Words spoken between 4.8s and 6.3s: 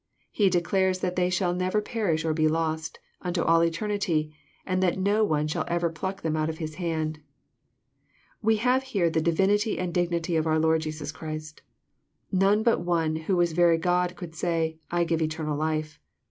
that no one shall ever pluck